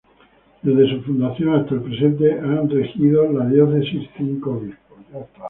[0.63, 5.27] Desde su fundación hasta el presente, han regido la Diócesis cinco Obispos.